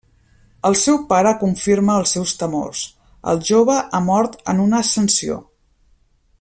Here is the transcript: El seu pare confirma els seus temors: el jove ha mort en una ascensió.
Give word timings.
El 0.69 0.77
seu 0.83 0.95
pare 1.11 1.33
confirma 1.43 1.97
els 2.03 2.15
seus 2.17 2.33
temors: 2.41 2.81
el 3.33 3.45
jove 3.53 3.77
ha 3.99 4.03
mort 4.09 4.41
en 4.55 4.65
una 4.67 4.83
ascensió. 4.87 5.41